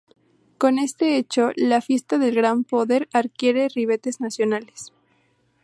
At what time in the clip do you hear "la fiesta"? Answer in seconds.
1.55-2.17